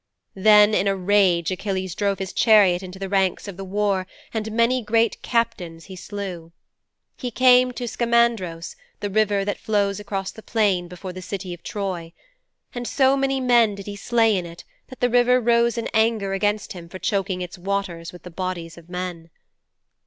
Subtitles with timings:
[0.33, 4.51] 'Then in a rage Achilles drove his chariot into the ranks of the war and
[4.51, 6.51] many great captains he slew.
[7.17, 11.61] He came to Skamandros, the river that flows across the plain before the city of
[11.61, 12.13] Troy.
[12.73, 16.33] And so many men did he slay in it that the river rose in anger
[16.33, 19.29] against him for choking its waters with the bodies of men.'